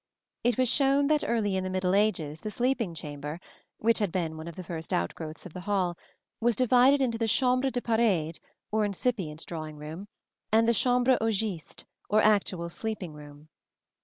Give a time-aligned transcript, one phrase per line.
[0.43, 3.39] It was shown that early in the middle ages the sleeping chamber,
[3.77, 5.95] which had been one of the first outgrowths of the hall,
[6.39, 8.39] was divided into the chambre de parade,
[8.71, 10.07] or incipient drawing room,
[10.51, 13.49] and the chambre au giste, or actual sleeping room.